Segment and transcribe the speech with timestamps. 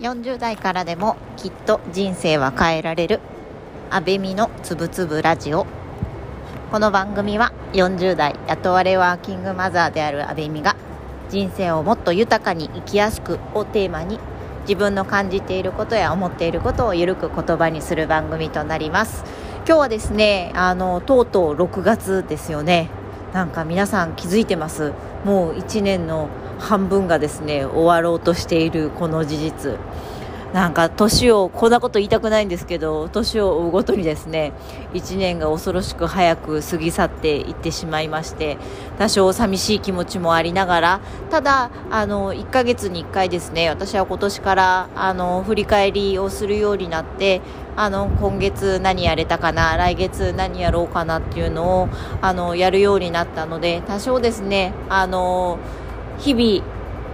[0.00, 3.20] 40代からでもきっと人生は変えられる
[3.90, 5.66] 安倍美のつぶつぶラジオ。
[6.70, 10.74] この番組は40代雇われワーキングマザーである安倍美が
[11.28, 14.18] 人生をもっと豊かに生きやすくをテーマに
[14.62, 19.22] 自分の感じていることや思っていることをゆるく言葉にする番組となります。
[19.66, 22.88] 今日はですねあのとうとう6月ですよね。
[23.34, 24.94] なんか皆さん気づいてます？
[25.26, 29.78] もう1年の半分がですね終わろうとしているこの事実。
[30.52, 34.52] なんか年をこんなこと言いたくないんですけど年を追うごとにですね
[34.94, 38.58] 1年が恐ろしく早く過ぎ去っていってしまいまして
[38.98, 47.42] 多少寂しい気持ちもありながらただあの1ヶ月に1回ですね私は今年からあの振り返りをするようになって
[47.76, 51.88] あの今月何やれたかな来月何やろうかなっていうのを
[52.20, 55.60] あのやるようになったので多少ですねあの
[56.20, 56.66] 日々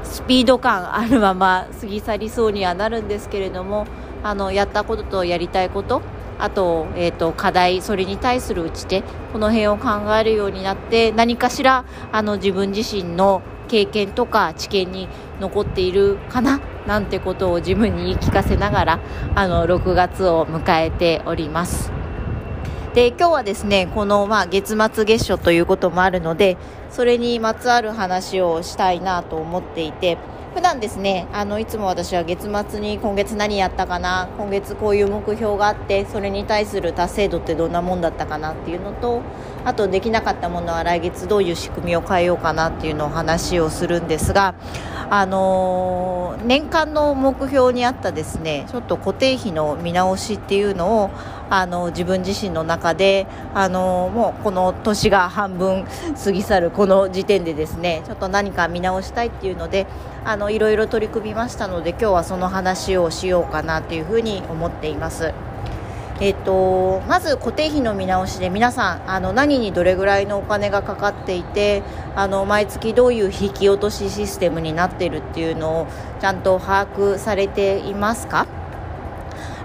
[0.05, 3.87] スピード感あるまま過ぎ去りそうにはなるんですけれども
[4.23, 6.03] あのやったこととやりたいこと
[6.39, 15.09] あと,、えーと、課題それに対する打ち手この辺を考えるようになって何かしらあの自分自身の経験とか知見に
[15.41, 19.01] 残っているかななんてことを自分に言い聞かせながら
[19.35, 22.06] あの6月を迎えております。
[22.97, 26.57] で今日はですねこの、まあ、月末月初ということもあるので
[26.91, 30.17] それにまつわる話をしたいなと思っていて
[30.55, 39.21] 普段ですねあのいつも私は月末に今月何やったかな今月こういう目標があってそれに対する達成度ってどんなもんだったかなっていうのと
[39.67, 44.55] あとできなかったものは来月どういう仕組みを変えようかなっていうのを話をするんですが
[45.11, 51.11] あの、年間の目標にあったですねちょっと固定費の見直しっていうのを
[51.51, 55.87] あの自分自身の中であのもうこの年が半分
[56.23, 59.87] 過ぎ去るこの時点でですねちょっと何か見直したいっていうので
[60.25, 65.33] あのいろいろ取り組みましたので今日はその話をしようかなというふうに思っています。
[66.19, 71.83] えっと、まず固定費の見直しで皆さんあの何にどれぐらいのお金がかかっていて
[72.15, 75.87] あの毎月どういう引き落としシステムになっているっていうのを
[76.21, 78.47] ちゃんと把握されていますか？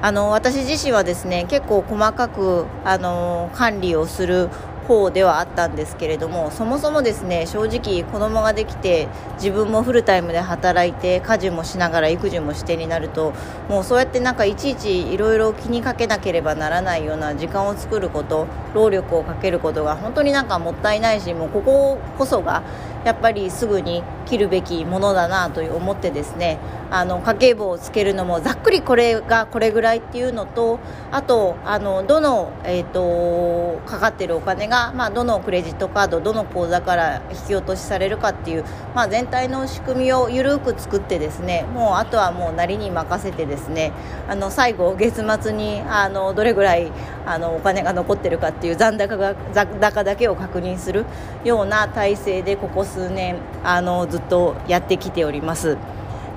[0.01, 4.50] あの私自身はですね結構細かくあの管理をする
[4.91, 13.34] 方ではあったんですけれどもそもそもですね正直子供ができて自分もフルタイムで働いて家事もしながら育児もしてになると
[13.69, 22.63] もうそうやってなんかいちいちいろいろ気にかけなければならないような時間を作ること労力をかけることが本当になんかもったいないしもうこここそが
[23.06, 26.59] やっぱりすぐに切るべきものだなと思ってですね
[26.91, 30.79] あの家計簿をつけるのもざっくりこれがこれぐらいっていうのと
[31.11, 43.94] あとあのどの、えーと、かかってるお金が、まあ、どのクレジットカードどの口座から引き落としされるかっていう、まあ、全体の仕組みを緩く作ってですねもうあとはもうなりに任せてですね
[44.28, 46.91] あの最後月末にあのどれぐらい
[47.26, 51.06] あのお金が残ってるかっていう残高が残高だけを確認する
[51.44, 55.78] ような体制でここ数年あのずっとやってきております。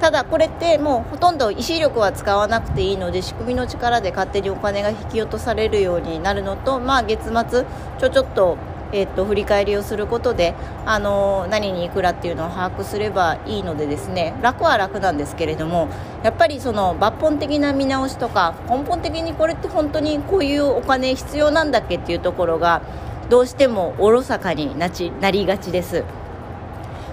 [0.00, 7.64] ただこれってもうほとんど意思力は使わなくていいので仕組みの力で勝手にお金が引き落とされるようになるのと、まあ、月末
[7.98, 8.58] ちょちょっと,、
[8.94, 10.54] えー、と振り返りをすることで、
[10.86, 15.88] あの何にいくらっていうのを把握すればいいのでですね楽は楽なんですけれども
[16.22, 22.82] やっぱりその抜本的な見直しとか根本的にこれって本当にこういうお金必要なんだっけっていうところが
[23.30, 26.04] どうしてもおろそかになちなりがちです。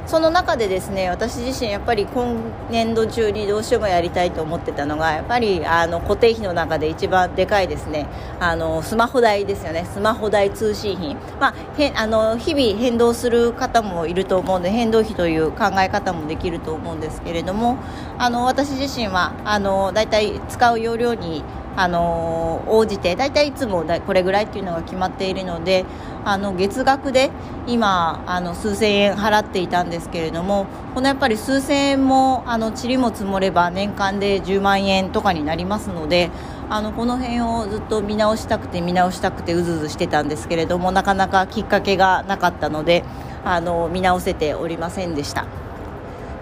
[0.08, 2.36] その中でですね私自身やっぱり今
[2.70, 8.08] 年度中にどうしてもやりたいと思ってたのがやっぱりあの固定費の中で一番でかいですね。
[8.40, 9.86] あのスマホ代ですよね。
[9.86, 17.78] スマホ代通信費、まあ、へあの日々変動する方もいると思うので変動費という考え方もできると思うんですけれども
[18.18, 21.44] あの私自身はあのだいたい使う容量に
[21.76, 25.86] あの応じて大体いつもこれぐらいっていうのが決まっているので
[26.26, 27.32] あの月額で
[27.68, 36.30] 今あの数千円払っていたんですけれどもこのやっぱり数千円もあの塵も積もれば年間で10万円とかになりますので
[36.70, 43.04] あのこの辺をずっと見直したくて見直したくてうずうずしてたんですけれどもなかなかきっかけがなかったので
[43.44, 45.46] あの見直せておりませんでした。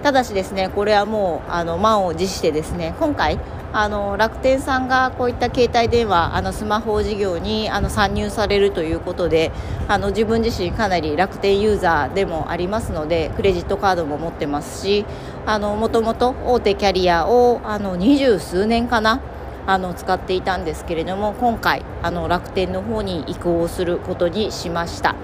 [0.03, 3.37] ただしですねこれはもうあの満を持してですね今回
[3.71, 9.51] あの楽天さんがこういった携帯電話あのスマホ事業にあの参入されるということで
[9.87, 15.05] あの自分自身かなり楽天ユーザーでもありますのでクレジットカードも持ってますし
[15.45, 17.61] もともと大手キャリアを
[17.97, 19.21] 二十数年かな
[19.67, 25.15] あの使っていたんですけれども今回あの楽天の方に移行することにしました。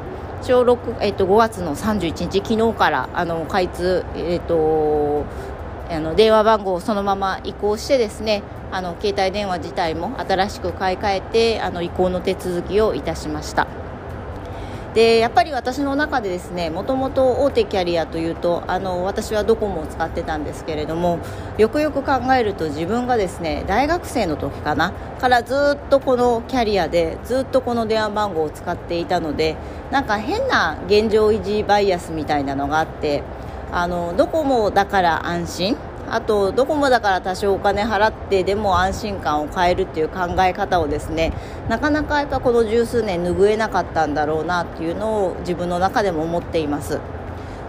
[0.47, 5.25] えっと、5月の31日昨日からあの開通、えっと
[5.89, 13.67] あの電話番号をそのまま移行してですねあの携帯電話自体も新しく買い替えてあの移行の手続きをいたしました。
[14.95, 21.19] でやっぱり私の中でですねもともと大手キャリアというとあの私はドコモを使ってたんですけれども
[21.57, 29.57] よくよく考えると自分がですね大学生の時かなからずっとこのキャリアでずっとこの電話番号を使っていたので
[29.91, 33.21] なんか変な現状維持バイアスみたいなのがあって
[33.75, 35.77] あのドコモだから安心
[36.09, 41.33] あとドコモだから多少お金払ってでも安心感を変えるっていう考え方をですね
[41.67, 47.01] なかなかやっぱこの十数年拭えなかったんだろうなっていうのを自分の中でも思っています。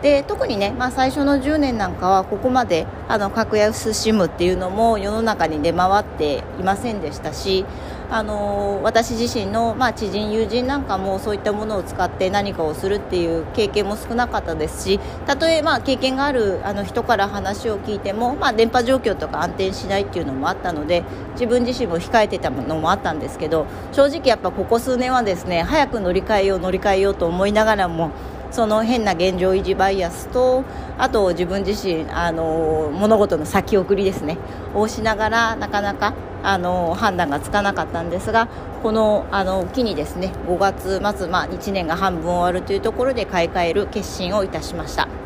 [0.02, 7.64] で特にね、まあ、最初の10年なんかはここまであの格安 SIM っていうのも世の中に出回っていませんでしたし
[8.10, 21.02] あの私自身の、まあ、知人、友人なんかもそういったものを使って何かをするっていう経験も少なかったですしたとえ、まあ、経験があるあの人から話を聞いても、まあ、電波状況とか安定しないっていうのもあったので
[21.32, 28.10] 自分自身も控えてたのもあったんですけど正直やっぱここ数年はですね早く乗り換えよう乗り換えようと思いながらも
[28.56, 30.64] その変な現状維持バイアスと
[30.96, 34.38] あと自分自身あの物事の先送りですね
[34.74, 38.48] をしながらなかなかあの判断がつかなかったんですが
[38.82, 45.25] このあの機にですね5月末、まあ、1年が半分終わるというところで買い替える決心をいたしました。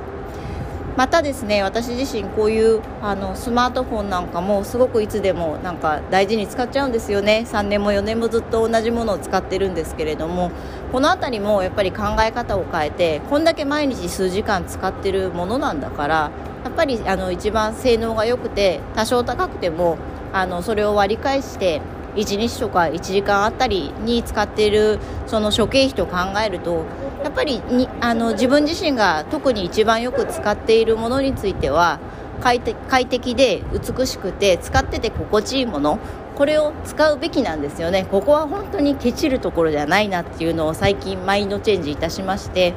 [0.97, 7.45] またですね私自身こういうあのスマートフォンなんかもすごくいつでもなんか大事に使っちゃうんですよね。
[7.47, 10.51] 3年も4年もずっと同じものを使ってるんですけれども
[10.93, 16.31] この辺りもやっぱり考え方を変えてこんだけ毎日数時間使ってるものなんだから
[16.65, 19.97] やっぱりあの一番性能が良くて多少高くても
[20.33, 21.81] あのそれを割り返して
[22.17, 26.85] 1日とか1時間あたりに使っているその諸経費と考えると
[27.23, 32.01] やっぱりにあの自分自身が特に一番よく使っているものについては
[32.41, 35.99] 快適で美しくて使ってて心地いいもの
[36.35, 38.07] これを使うべきなんですよね。
[38.11, 42.73] ここは本当にケチるところじゃないなっていうのを最近マインドチェンジいたしまして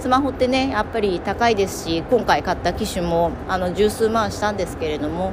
[0.00, 5.32] スマホってねやっぱり高いですし今回買った機種もあの十数万したんですけれどもやっ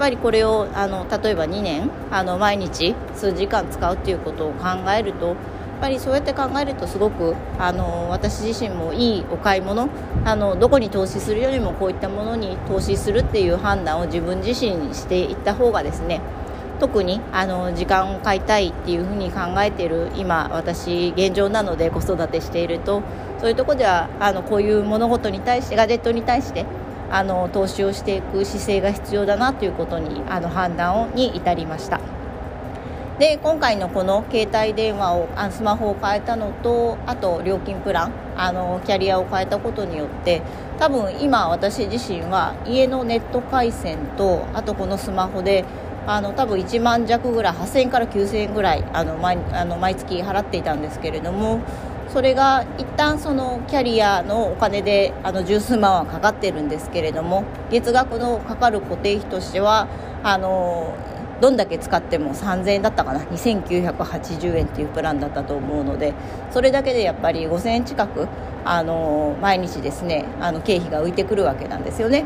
[0.00, 5.36] ぱりこれをあの例えば2年あの毎日数時間使うっていうことを考えると
[5.80, 9.88] ぱりそうやって考えるとすごくあの私自身もいいお買い物
[10.24, 16.20] あのどこに投資するよりもこういったものに投資するっていう判断を自分自身にしていった方がですね
[16.78, 23.02] 特にあの時間を買いたいっていうふうに考えている今私現状なので子育てしていると
[23.38, 26.64] そういうとこではあのこういう物事に対してガジェットに対して
[27.10, 32.19] あの投資をしていく姿勢が必要だなということにあの判断に至りました。
[33.20, 40.40] で今回のこの携帯電話をあスマホを変えたのとあと料金プランあのキャリアを変えたことによって
[40.78, 45.66] 多分今私自身は家のネット回線とあとこのスマホで
[46.06, 51.60] あの多分1万弱ぐらい8000円から9000円ぐらいあの毎あの毎月払っていたんですけれども
[52.08, 59.88] それが一旦そのキャリアのお金であの十数万はかかってるんですけれども月額のかかる固定費としては
[60.22, 60.96] あの
[61.40, 66.12] どんだけ使っても3000円だったかな2980円っていうプランだったと思うので
[66.50, 68.28] それだけでやっぱり5000円近く
[68.64, 72.24] あの毎日ですねあの経費が浮いてくるわけなんですよね。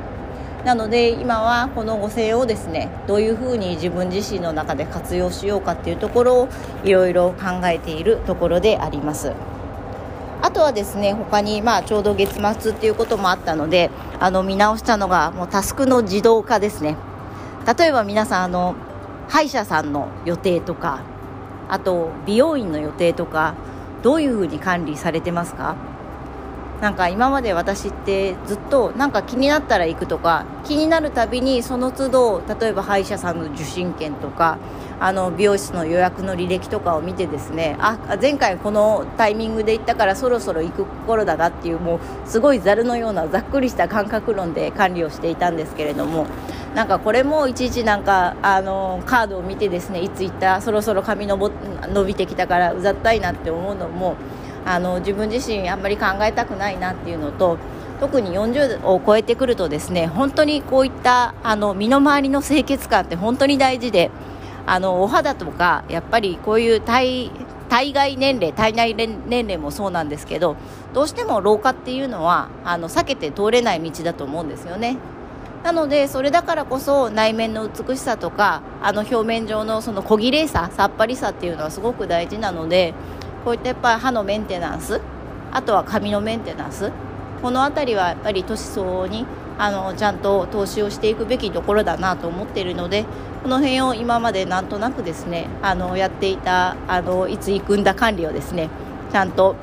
[0.64, 6.48] なので今はこの5000円をですねどういうふうに自分自身の中で活用しようかっていうところを
[6.84, 9.32] いろいろ考えているところであります。
[10.40, 16.96] あとはですね他にまあちょうど月末っていうこともあったのであの見直したのがもうタスクの自動化ですね
[17.78, 18.74] 例えば皆さんあの
[19.28, 21.00] 歯医者さんの予定とか
[21.68, 23.54] あと美容院の予定とか
[24.02, 25.76] どういうふうに管理されてますか？
[26.84, 34.58] なんか今まで私ってずっとなんか気になったら行くとか気になるたびにその都度例えば歯医者さんの受診券とか
[35.00, 46.26] あの美容室の予約の履歴とかを見てですねあ前回このタイミングで行ったからそろそろ行く頃だなっていうもうすごいざるのようなざっくりした感覚論で管理をしていたんですけれども
[46.74, 51.50] なんかこれもいちいちなんかあのカードを見てですねいつ行ったそろそろ髪のぼ
[51.88, 54.16] 伸びてきたからうざったいなって思うのも
[54.64, 57.58] あの自分自身あんまり考えたくないなっていうのと
[58.00, 64.10] 特に40を超えてくるとですね本当にこういったあの身の回りの清潔感って本当に大事で
[64.66, 67.30] あのお肌とかやっぱりこういう体
[67.68, 70.56] 体外年齢体内年齢もそうなんですけど
[70.92, 74.96] どうしても老化っていうのはあの避けて通れない道だと思うんですよね。
[75.62, 82.92] なのでそれだからこそ内面の美しさとかあの表面上のその小綺麗ささっぱりさっていうのはすごく大事なので
[83.44, 85.00] こういったやっぱ歯のメンテナンス
[85.52, 86.90] あとは髪のメンテナンス
[87.42, 89.26] この辺りはやっぱり年相応に
[89.58, 93.04] あのちゃんと投資をしていくべきところだなと思っているので
[93.42, 98.70] この辺を今までなんとなくですねあのやっていたあのいつ行くんだ管理をですね
[99.12, 99.54] ちゃんと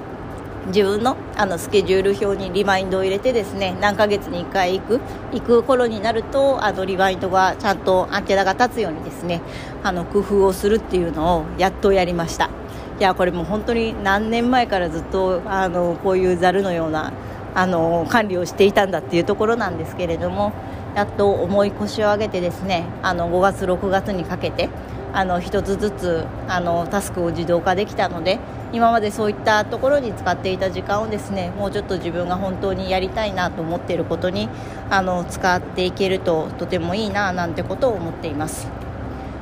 [0.67, 4.99] 自分のあのスケジュール表にリマインドを入れてですね何ヶ月に1回行く
[5.33, 9.41] 行く頃になるとあのリマインドがちゃんとアンテナが立つようにですね
[9.83, 12.60] あの工夫をするっていうのをやっとやりました。
[13.01, 17.11] いやこれもう本当に何年前からずっとあのこういうざるのような
[17.55, 20.53] あの管理をしていたんだっていうところなんですけれども
[20.95, 24.69] やっと重い腰を上げてですねあの5月6月にかけて
[25.13, 28.37] あの1つずつあのタスクを自動化できたので
[28.71, 34.47] 今までそういったところに使っていた時間をですねもうちょっと自分が本当にやりたいなと思っていることに
[34.91, 38.90] あの使っていけるととてもいいななんてことを思っています。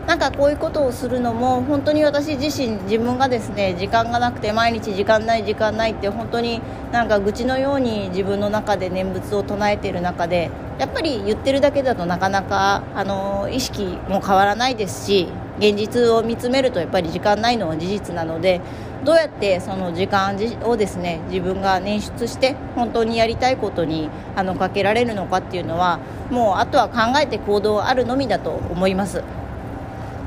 [0.10, 10.50] なんかこういうことをするのも本当に私自身自分がですね時間がなくて毎日時間ない時間ないって本当になんか愚痴のように自分の中で念仏を唱えている中で
[10.80, 15.28] やっぱり言ってるだけだとなかなかあの意識も変わらないですし
[15.60, 18.62] 現実を見つめるとやっぱり時間ないのは事実なので
[19.06, 26.00] どうやってその時間をですね自分が捻出して本当にやりたいことにあのかけられるのかっていうのは
[26.32, 29.24] もうあとは考えて行動あるのみだと思います。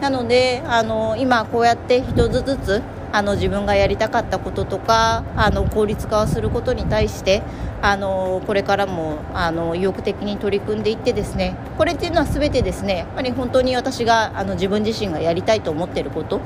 [0.03, 2.83] なのであの今こうやって一つずつ
[3.13, 7.41] あの自分がやりたかったこととかあの効率化をすることに対して
[7.81, 16.41] あのこれからもあの意欲的に取り組んでいってですねこれっていうのは全てですねやっぱり本当に私があの自分自身がやりたいと思っていること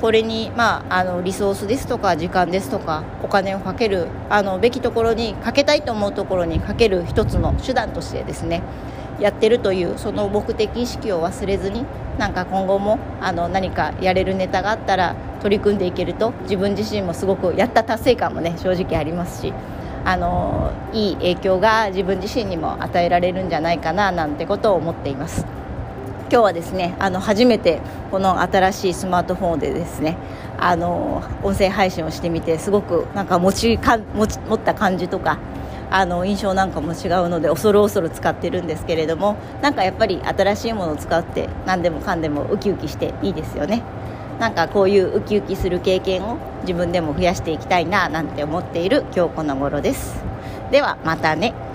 [0.00, 8.62] これに、まあ、あのリソースですとか時間ですとかお金をかけるあのべきところにかけたいと思うところにかける一つの手段としてですね
[9.20, 11.84] やってるというその目的意識を忘れずに
[12.18, 19.52] なんか今後もあの何かやれるネタがあったら取り組んでいけると自分自身もすごくやった達成感もね正直ありますし
[20.04, 25.44] あのいい影響が自分自身にも与えられるんじゃないかななんてことを思っています。
[26.28, 27.80] 今日はですねあの初めて
[28.10, 30.16] この新しいスマートフォンでですね
[30.58, 35.38] あの音声配信をしてみてすごくなんか持ちか持ち持った感じとか
[35.90, 43.82] あの印象なんかも違うので恐る恐る使ってるんですけれどもなんかやっぱり新しいものを使って何でもかんでもウキウキしていいですよね。
[44.38, 50.22] なんかこういうウキウキする経験を自分でも増やしていきたいななんて思っている今日この頃です。
[50.70, 51.65] ではまたね。